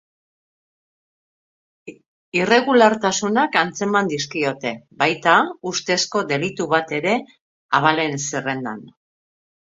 Irregulartasunak 2.37 3.57
antzeman 3.61 4.09
dizkiote, 4.13 4.71
baita 5.03 5.33
ustezko 5.73 6.23
delitu 6.31 6.67
bat 6.73 6.95
ere 7.01 7.13
abalen 7.81 8.17
zerrendan. 8.29 8.81